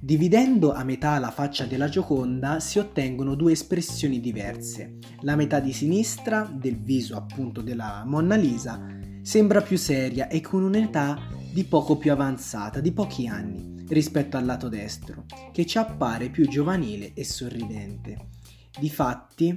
[0.00, 4.96] Dividendo a metà la faccia della Gioconda si ottengono due espressioni diverse.
[5.20, 8.82] La metà di sinistra, del viso appunto della Monna Lisa,
[9.20, 14.46] sembra più seria e con un'età di poco più avanzata, di pochi anni, rispetto al
[14.46, 18.28] lato destro, che ci appare più giovanile e sorridente.
[18.80, 19.54] Difatti,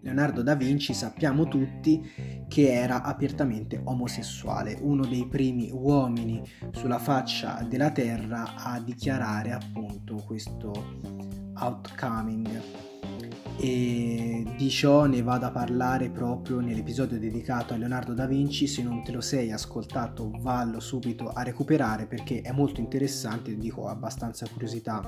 [0.00, 2.00] Leonardo da Vinci sappiamo tutti
[2.48, 10.22] che era apertamente omosessuale, uno dei primi uomini sulla faccia della terra a dichiarare appunto
[10.24, 10.72] questo
[11.58, 12.95] outcoming
[13.58, 18.82] e di ciò ne vado a parlare proprio nell'episodio dedicato a Leonardo da Vinci se
[18.82, 24.46] non te lo sei ascoltato vallo subito a recuperare perché è molto interessante dico abbastanza
[24.48, 25.02] curiosità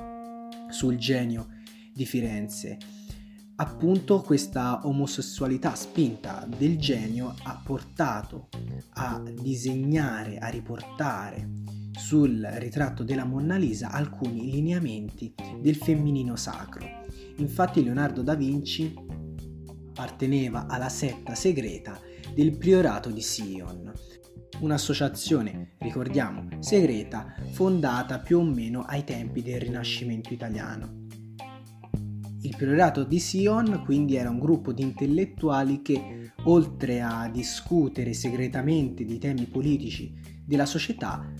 [0.71, 1.49] sul genio
[1.93, 2.79] di Firenze
[3.61, 8.49] appunto questa omosessualità spinta del genio ha portato
[8.95, 11.49] a disegnare, a riportare
[11.93, 17.07] sul ritratto della Monna Lisa alcuni lineamenti del femminino sacro.
[17.39, 18.93] Infatti Leonardo da Vinci
[19.89, 21.99] apparteneva alla setta segreta
[22.35, 23.93] del priorato di Sion,
[24.61, 31.07] un'associazione, ricordiamo, segreta fondata più o meno ai tempi del Rinascimento italiano.
[32.41, 39.05] Il priorato di Sion quindi era un gruppo di intellettuali che, oltre a discutere segretamente
[39.05, 40.13] di temi politici
[40.45, 41.33] della società,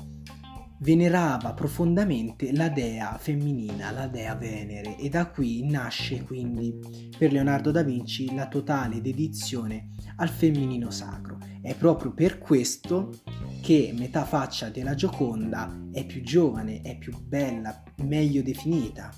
[0.79, 6.79] venerava profondamente la dea femminina, la dea Venere, e da qui nasce quindi
[7.17, 11.39] per Leonardo da Vinci la totale dedizione al femminino sacro.
[11.61, 13.13] È proprio per questo
[13.61, 19.13] che metà faccia della Gioconda è più giovane, è più bella, meglio definita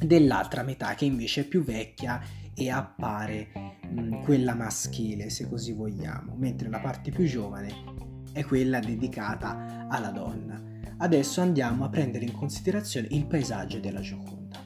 [0.00, 2.20] dell'altra metà che invece è più vecchia
[2.54, 3.48] e appare
[3.88, 10.10] mh, quella maschile se così vogliamo, mentre la parte più giovane è quella dedicata alla
[10.10, 10.60] donna.
[10.98, 14.64] Adesso andiamo a prendere in considerazione il paesaggio della Gioconda.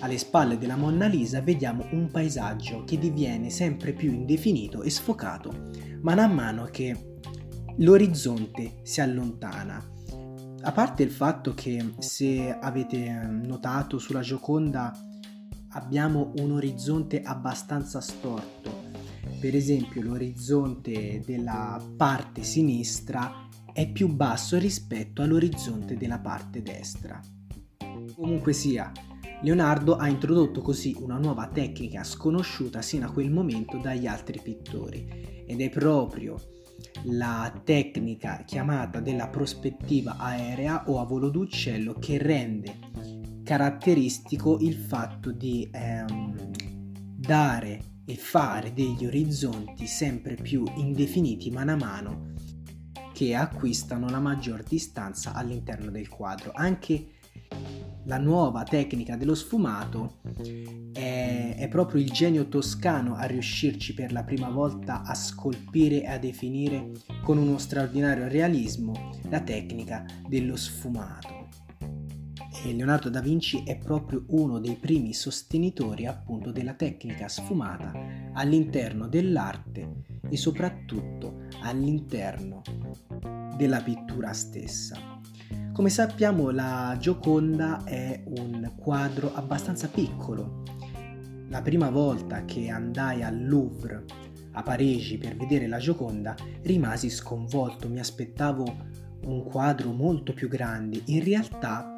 [0.00, 5.70] Alle spalle della Monna Lisa vediamo un paesaggio che diviene sempre più indefinito e sfocato
[6.02, 7.18] mano a mano che
[7.78, 9.94] l'orizzonte si allontana
[10.66, 14.92] a parte il fatto che se avete notato sulla Gioconda
[15.70, 18.85] abbiamo un orizzonte abbastanza storto,
[19.38, 27.20] per esempio l'orizzonte della parte sinistra è più basso rispetto all'orizzonte della parte destra.
[28.14, 28.90] Comunque sia,
[29.42, 35.44] Leonardo ha introdotto così una nuova tecnica sconosciuta sino a quel momento dagli altri pittori
[35.46, 36.40] ed è proprio
[37.04, 42.78] la tecnica chiamata della prospettiva aerea o a volo d'uccello che rende
[43.44, 46.50] caratteristico il fatto di ehm,
[47.14, 52.34] dare e fare degli orizzonti sempre più indefiniti mano a mano
[53.12, 56.52] che acquistano la maggior distanza all'interno del quadro.
[56.54, 57.14] Anche
[58.04, 60.20] la nuova tecnica dello sfumato
[60.92, 66.08] è, è, proprio il genio toscano a riuscirci per la prima volta a scolpire e
[66.08, 66.92] a definire
[67.22, 71.35] con uno straordinario realismo la tecnica dello sfumato.
[72.74, 77.92] Leonardo da Vinci è proprio uno dei primi sostenitori appunto della tecnica sfumata
[78.32, 82.62] all'interno dell'arte e soprattutto all'interno
[83.56, 84.96] della pittura stessa.
[85.72, 90.62] Come sappiamo la Gioconda è un quadro abbastanza piccolo.
[91.48, 94.04] La prima volta che andai al Louvre
[94.52, 98.64] a Parigi per vedere la Gioconda rimasi sconvolto, mi aspettavo
[99.26, 101.02] un quadro molto più grande.
[101.06, 101.95] In realtà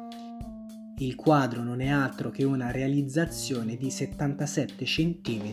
[0.99, 5.51] il quadro non è altro che una realizzazione di 77 cm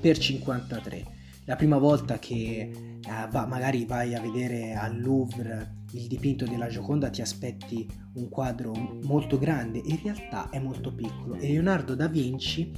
[0.00, 1.14] per 53
[1.46, 3.00] la prima volta che eh,
[3.30, 8.72] va, magari vai a vedere al Louvre il dipinto della Gioconda ti aspetti un quadro
[9.04, 12.72] molto grande, in realtà è molto piccolo e Leonardo da Vinci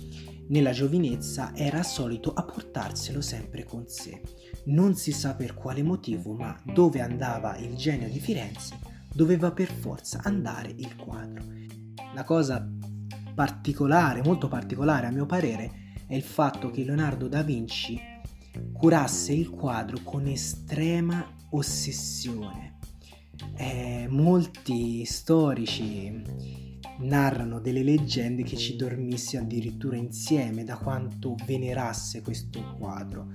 [0.48, 4.20] nella giovinezza era solito a portarselo sempre con sé.
[4.66, 8.76] Non si sa per quale motivo, ma dove andava il genio di Firenze
[9.14, 11.42] doveva per forza andare il quadro.
[12.14, 12.66] La cosa
[13.34, 18.00] particolare, molto particolare a mio parere, è il fatto che Leonardo da Vinci
[18.72, 22.78] curasse il quadro con estrema ossessione.
[23.56, 26.24] Eh, molti storici
[27.00, 33.32] narrano delle leggende che ci dormisse addirittura insieme da quanto venerasse questo quadro.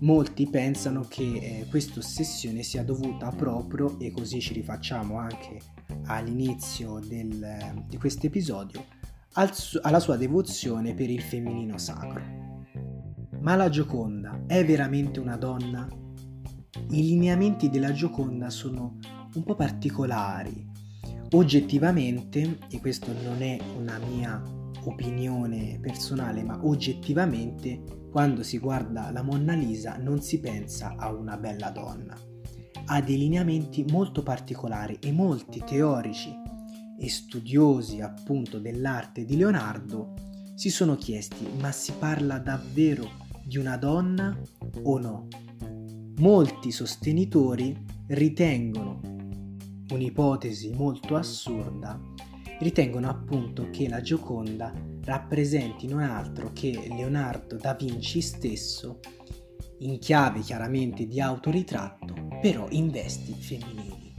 [0.00, 5.60] Molti pensano che eh, questa ossessione sia dovuta proprio, e così ci rifacciamo anche
[6.06, 8.84] all'inizio del, di questo episodio,
[9.34, 9.50] al,
[9.82, 12.38] alla sua devozione per il femminino sacro.
[13.40, 15.88] Ma la Gioconda è veramente una donna?
[16.90, 18.98] I lineamenti della Gioconda sono
[19.34, 20.68] un po' particolari.
[21.32, 24.42] Oggettivamente, e questo non è una mia
[24.84, 31.36] opinione personale, ma oggettivamente, quando si guarda la Monna Lisa non si pensa a una
[31.36, 32.29] bella donna.
[32.92, 36.34] Ha dei lineamenti molto particolari e molti teorici
[36.98, 40.14] e studiosi appunto dell'arte di Leonardo
[40.56, 43.08] si sono chiesti ma si parla davvero
[43.44, 44.36] di una donna
[44.82, 45.28] o no.
[46.16, 47.76] Molti sostenitori
[48.08, 49.00] ritengono
[49.90, 51.96] un'ipotesi molto assurda,
[52.58, 58.98] ritengono appunto che la Gioconda rappresenti non altro che Leonardo da Vinci stesso,
[59.78, 61.99] in chiave chiaramente di autoritratto,
[62.40, 64.14] però in vesti femminili.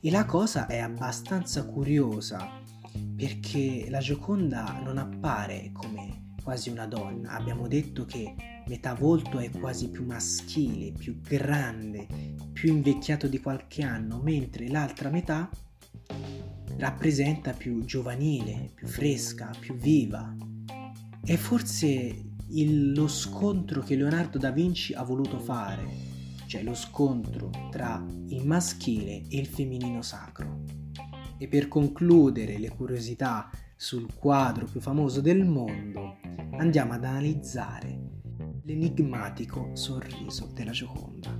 [0.00, 2.60] E la cosa è abbastanza curiosa
[3.14, 8.34] perché la Gioconda non appare come quasi una donna, abbiamo detto che
[8.68, 12.06] metà volto è quasi più maschile, più grande,
[12.52, 15.50] più invecchiato di qualche anno, mentre l'altra metà
[16.76, 20.34] rappresenta più giovanile, più fresca, più viva.
[21.22, 26.14] È forse il, lo scontro che Leonardo da Vinci ha voluto fare,
[26.46, 30.62] cioè lo scontro tra il maschile e il femminino sacro.
[31.38, 36.16] E per concludere le curiosità sul quadro più famoso del mondo,
[36.52, 38.06] andiamo ad analizzare
[38.62, 41.36] l'enigmatico sorriso della Gioconda.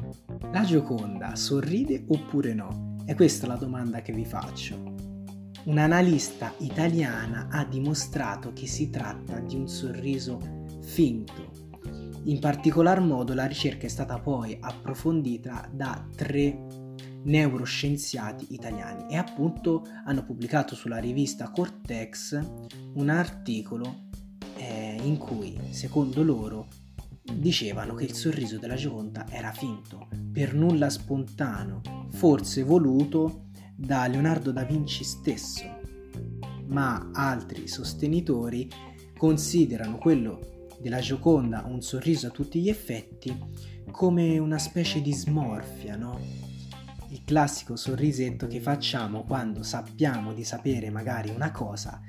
[0.53, 2.97] La Gioconda sorride oppure no?
[3.05, 4.95] È questa la domanda che vi faccio.
[5.65, 10.39] Un'analista italiana ha dimostrato che si tratta di un sorriso
[10.83, 11.66] finto.
[12.27, 16.59] In particolar modo la ricerca è stata poi approfondita da tre
[17.23, 22.41] neuroscienziati italiani e appunto hanno pubblicato sulla rivista Cortex
[22.95, 24.09] un articolo
[24.57, 26.67] eh, in cui secondo loro
[27.33, 31.81] dicevano che il sorriso della Gioconda era finto, per nulla spontaneo,
[32.11, 35.63] forse voluto da Leonardo da Vinci stesso.
[36.67, 38.69] Ma altri sostenitori
[39.17, 43.37] considerano quello della Gioconda un sorriso a tutti gli effetti
[43.91, 46.19] come una specie di smorfia, no?
[47.09, 52.01] Il classico sorrisetto che facciamo quando sappiamo di sapere magari una cosa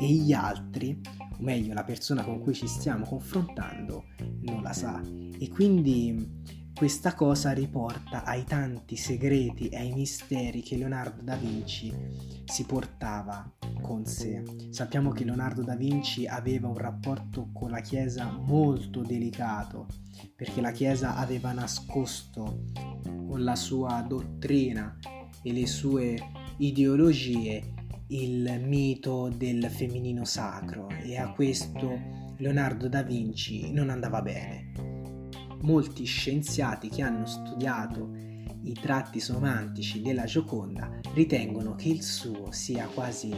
[0.00, 1.00] e gli altri
[1.36, 4.04] o meglio la persona con cui ci stiamo confrontando,
[4.42, 5.02] non la sa.
[5.38, 6.42] E quindi
[6.74, 11.92] questa cosa riporta ai tanti segreti e ai misteri che Leonardo da Vinci
[12.44, 13.53] si portava
[13.84, 14.42] con sé.
[14.70, 19.86] Sappiamo che Leonardo da Vinci aveva un rapporto con la Chiesa molto delicato,
[20.34, 22.62] perché la Chiesa aveva nascosto
[23.04, 24.98] con la sua dottrina
[25.42, 26.16] e le sue
[26.56, 27.72] ideologie
[28.08, 34.72] il mito del femminino sacro e a questo Leonardo da Vinci non andava bene.
[35.60, 38.14] Molti scienziati che hanno studiato
[38.64, 43.30] i tratti somantici della Gioconda ritengono che il suo sia quasi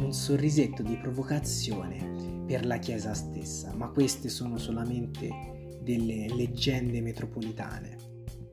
[0.00, 7.96] un sorrisetto di provocazione per la Chiesa stessa, ma queste sono solamente delle leggende metropolitane.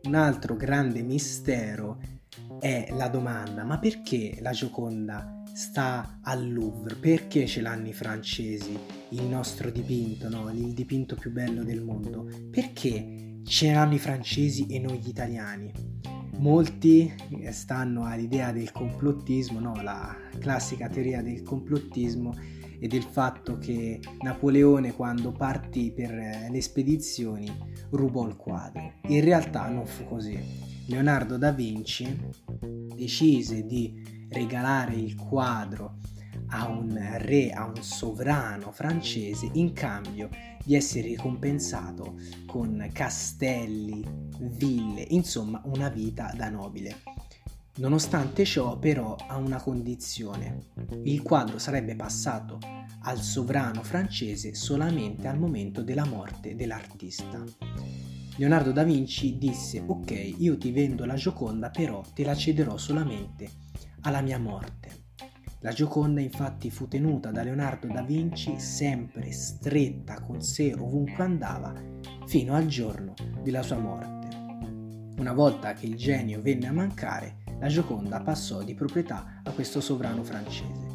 [0.04, 2.00] Un altro grande mistero
[2.60, 6.96] è la domanda, ma perché la Gioconda sta al Louvre?
[6.96, 8.78] Perché ce l'hanno i francesi,
[9.10, 10.50] il nostro dipinto, no?
[10.52, 12.30] il dipinto più bello del mondo?
[12.50, 15.72] Perché ce l'hanno i francesi e noi gli italiani?
[16.42, 17.14] Molti
[17.52, 19.80] stanno all'idea del complottismo, no?
[19.84, 22.36] la classica teoria del complottismo
[22.80, 26.10] e del fatto che Napoleone quando partì per
[26.50, 27.48] le spedizioni
[27.92, 28.94] rubò il quadro.
[29.10, 30.40] In realtà non fu così.
[30.88, 32.20] Leonardo da Vinci
[32.96, 35.98] decise di regalare il quadro
[36.52, 40.30] a un re, a un sovrano francese in cambio
[40.64, 42.16] di essere ricompensato
[42.46, 44.04] con castelli,
[44.40, 47.02] ville, insomma una vita da nobile.
[47.78, 50.68] Nonostante ciò però ha una condizione.
[51.04, 52.60] Il quadro sarebbe passato
[53.04, 57.44] al sovrano francese solamente al momento della morte dell'artista.
[58.36, 63.50] Leonardo da Vinci disse ok io ti vendo la Gioconda però te la cederò solamente
[64.02, 65.01] alla mia morte.
[65.64, 71.72] La Gioconda infatti fu tenuta da Leonardo da Vinci sempre stretta con sé ovunque andava
[72.26, 73.14] fino al giorno
[73.44, 74.28] della sua morte.
[75.20, 79.82] Una volta che il genio venne a mancare, la Gioconda passò di proprietà a questo
[79.82, 80.88] sovrano francese.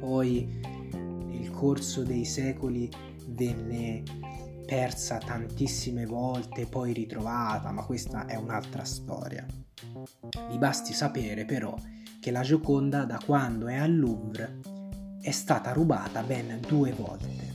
[0.00, 0.58] Poi
[0.94, 2.90] nel corso dei secoli
[3.28, 4.02] venne
[4.64, 9.44] persa tantissime volte, poi ritrovata, ma questa è un'altra storia.
[10.48, 11.76] Vi basti sapere però
[12.22, 14.60] che la Gioconda da quando è al Louvre
[15.20, 17.50] è stata rubata ben due volte.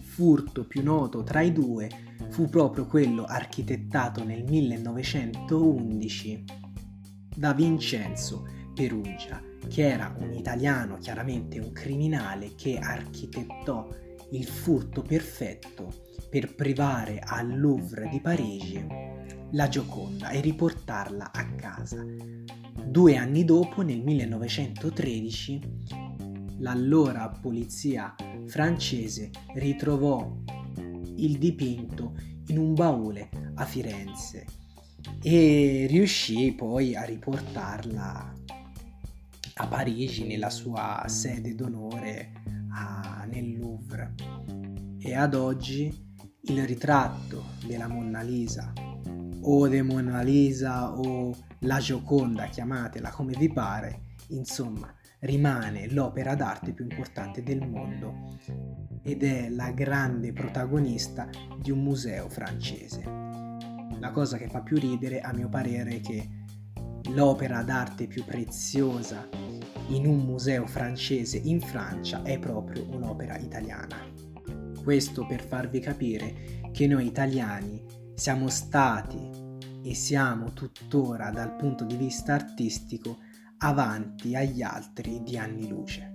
[0.00, 1.90] Furto più noto tra i due
[2.28, 6.44] fu proprio quello architettato nel 1911
[7.34, 13.88] da Vincenzo Perugia, che era un italiano, chiaramente un criminale, che architettò
[14.30, 15.92] il furto perfetto
[16.30, 18.86] per privare al Louvre di Parigi
[19.52, 22.04] la Gioconda e riportarla a casa.
[22.84, 25.60] Due anni dopo, nel 1913,
[26.58, 28.14] l'allora polizia
[28.46, 30.34] francese ritrovò
[31.16, 32.14] il dipinto
[32.48, 34.44] in un baule a Firenze
[35.22, 38.34] e riuscì poi a riportarla
[39.58, 42.32] a Parigi nella sua sede d'onore
[42.70, 44.14] a, nel Louvre.
[44.98, 46.04] E ad oggi
[46.42, 48.72] il ritratto della Monna Lisa
[49.48, 56.72] o de Mona Lisa o la Gioconda, chiamatela come vi pare, insomma, rimane l'opera d'arte
[56.72, 58.38] più importante del mondo
[59.02, 61.28] ed è la grande protagonista
[61.60, 63.02] di un museo francese.
[63.98, 66.28] La cosa che fa più ridere, a mio parere, è che
[67.10, 69.28] l'opera d'arte più preziosa
[69.88, 73.96] in un museo francese in Francia è proprio un'opera italiana.
[74.82, 77.82] Questo per farvi capire che noi italiani
[78.16, 79.30] siamo stati
[79.82, 83.18] e siamo tuttora dal punto di vista artistico
[83.58, 86.14] avanti agli altri di anni luce.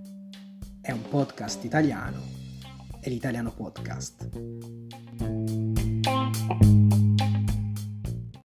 [0.80, 2.20] È un podcast italiano,
[3.00, 5.61] è l'italiano podcast.